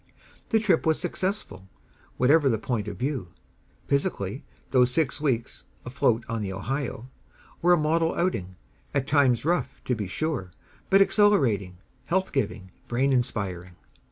[0.49, 1.67] The trip was successful,
[2.17, 3.27] whatever the point of view.
[3.85, 7.11] Physically, those six weeks "Afloat on the Ohio"
[7.61, 8.55] were a model outing
[8.95, 10.49] at times rough, to be sure,
[10.89, 13.75] but exhilarating, health giving, brain inspiring.